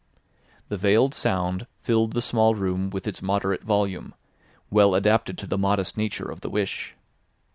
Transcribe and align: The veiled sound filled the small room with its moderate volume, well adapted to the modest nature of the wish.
The 0.69 0.77
veiled 0.77 1.13
sound 1.13 1.67
filled 1.83 2.13
the 2.13 2.23
small 2.23 2.55
room 2.55 2.89
with 2.89 3.05
its 3.05 3.21
moderate 3.21 3.61
volume, 3.61 4.15
well 4.71 4.95
adapted 4.95 5.37
to 5.37 5.45
the 5.45 5.59
modest 5.59 5.95
nature 5.95 6.31
of 6.31 6.41
the 6.41 6.49
wish. 6.49 6.95